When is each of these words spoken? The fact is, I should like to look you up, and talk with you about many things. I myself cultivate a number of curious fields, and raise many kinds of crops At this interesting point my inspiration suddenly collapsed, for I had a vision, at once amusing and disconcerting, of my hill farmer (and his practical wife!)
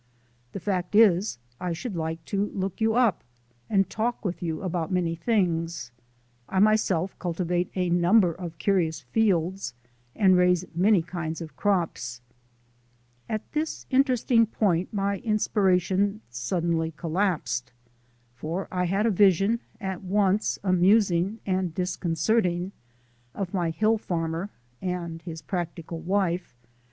The 0.53 0.59
fact 0.59 0.95
is, 0.95 1.37
I 1.59 1.73
should 1.73 1.95
like 1.95 2.25
to 2.25 2.47
look 2.55 2.81
you 2.81 2.95
up, 2.95 3.23
and 3.69 3.87
talk 3.87 4.25
with 4.25 4.41
you 4.41 4.63
about 4.63 4.91
many 4.91 5.13
things. 5.13 5.91
I 6.49 6.57
myself 6.57 7.13
cultivate 7.19 7.69
a 7.75 7.91
number 7.91 8.33
of 8.33 8.57
curious 8.57 9.01
fields, 9.01 9.75
and 10.15 10.35
raise 10.35 10.65
many 10.73 11.03
kinds 11.03 11.39
of 11.39 11.55
crops 11.55 12.19
At 13.29 13.51
this 13.51 13.85
interesting 13.91 14.47
point 14.47 14.91
my 14.91 15.19
inspiration 15.19 16.21
suddenly 16.31 16.93
collapsed, 16.97 17.71
for 18.33 18.67
I 18.71 18.85
had 18.85 19.05
a 19.05 19.11
vision, 19.11 19.59
at 19.79 20.01
once 20.01 20.57
amusing 20.63 21.41
and 21.45 21.75
disconcerting, 21.75 22.71
of 23.35 23.53
my 23.53 23.69
hill 23.69 23.99
farmer 23.99 24.49
(and 24.81 25.21
his 25.21 25.43
practical 25.43 25.99
wife!) 25.99 26.55